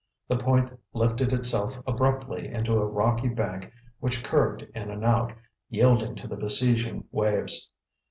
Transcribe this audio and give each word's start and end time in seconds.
The 0.27 0.35
point 0.35 0.71
lifted 0.93 1.31
itself 1.31 1.77
abruptly 1.85 2.47
into 2.47 2.73
a 2.73 2.87
rocky 2.87 3.27
bank 3.27 3.71
which 3.99 4.23
curved 4.23 4.63
in 4.73 4.89
and 4.89 5.05
out, 5.05 5.31
yielding 5.69 6.15
to 6.15 6.27
the 6.27 6.37
besieging 6.37 7.03
waves. 7.11 7.69